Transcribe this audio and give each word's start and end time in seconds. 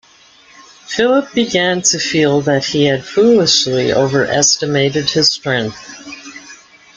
Philip 0.87 1.31
began 1.35 1.83
to 1.83 1.99
feel 1.99 2.41
that 2.41 2.65
he 2.65 2.85
had 2.85 3.05
foolishly 3.05 3.93
overestimated 3.93 5.11
his 5.11 5.31
strength. 5.31 5.77